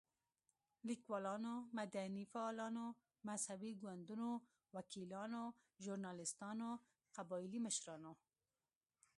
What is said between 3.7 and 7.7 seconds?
ګوندونو، وکيلانو، ژورناليستانو، قبايلي